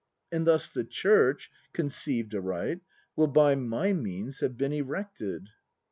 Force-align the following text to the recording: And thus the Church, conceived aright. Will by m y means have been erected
And 0.31 0.47
thus 0.47 0.67
the 0.67 0.83
Church, 0.83 1.51
conceived 1.73 2.33
aright. 2.33 2.79
Will 3.15 3.27
by 3.27 3.51
m 3.51 3.69
y 3.69 3.93
means 3.93 4.39
have 4.39 4.57
been 4.57 4.73
erected 4.73 5.49